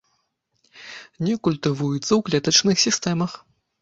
Не 1.27 1.35
культывуюцца 1.47 1.99
ў 1.99 2.25
клетачных 2.31 2.77
сістэмах. 2.89 3.31